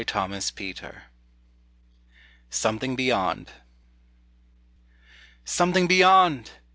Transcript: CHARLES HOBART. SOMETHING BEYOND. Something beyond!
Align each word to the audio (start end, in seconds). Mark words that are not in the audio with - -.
CHARLES 0.03 0.49
HOBART. 0.49 0.95
SOMETHING 2.49 2.95
BEYOND. 2.95 3.51
Something 5.45 5.85
beyond! 5.85 6.49